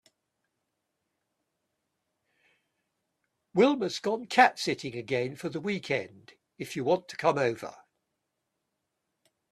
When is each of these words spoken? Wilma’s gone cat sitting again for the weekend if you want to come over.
Wilma’s 3.53 3.99
gone 3.99 4.25
cat 4.25 4.57
sitting 4.57 4.95
again 4.95 5.35
for 5.35 5.47
the 5.49 5.61
weekend 5.61 6.33
if 6.57 6.75
you 6.75 6.83
want 6.83 7.07
to 7.09 7.17
come 7.17 7.37
over. 7.37 7.75